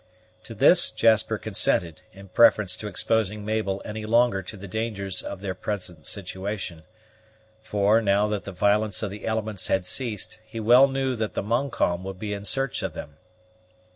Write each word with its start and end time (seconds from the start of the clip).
To 0.45 0.55
this 0.55 0.89
Jasper 0.89 1.37
consented, 1.37 2.01
in 2.11 2.29
preference 2.29 2.75
to 2.77 2.87
exposing 2.87 3.45
Mabel 3.45 3.83
any 3.85 4.03
longer 4.03 4.41
to 4.41 4.57
the 4.57 4.67
dangers 4.67 5.21
of 5.21 5.41
their 5.41 5.53
present 5.53 6.07
situation; 6.07 6.81
for, 7.61 8.01
now 8.01 8.25
that 8.29 8.45
the 8.45 8.51
violence 8.51 9.03
of 9.03 9.11
the 9.11 9.27
elements 9.27 9.67
had 9.67 9.85
ceased, 9.85 10.39
he 10.43 10.59
well 10.59 10.87
knew 10.87 11.15
that 11.17 11.35
the 11.35 11.43
Montcalm 11.43 12.03
would 12.03 12.17
be 12.17 12.33
in 12.33 12.45
search 12.45 12.81
of 12.81 12.93
them. 12.95 13.17